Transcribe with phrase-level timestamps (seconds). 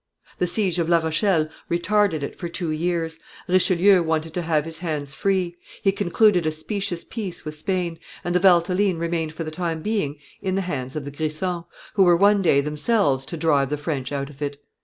[0.39, 4.79] The siege of La Rochelle retarded it for two years; Richelieu wanted to have his
[4.79, 9.51] hands free; he concluded a specious peace with Spain, and the Valteline remained for the
[9.51, 13.69] time being in the hands of the Grisons, who were one day themselves to drive
[13.69, 14.59] the French out of it.